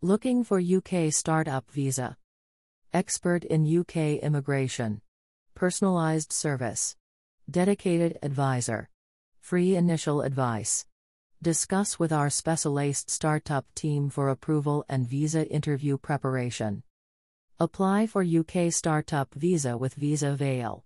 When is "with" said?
11.98-12.12, 19.76-19.94